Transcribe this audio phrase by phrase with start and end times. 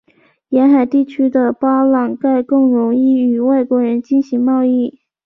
[0.49, 4.99] 沿海地区的巴朗盖更容易与外国人进行贸易。